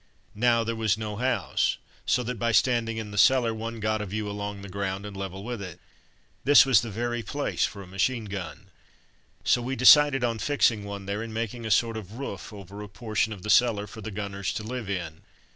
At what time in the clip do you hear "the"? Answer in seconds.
3.11-3.19, 4.63-4.67, 6.81-6.89, 13.43-13.51, 14.01-14.09